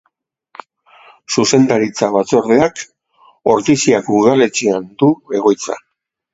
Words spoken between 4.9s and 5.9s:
du egoitza.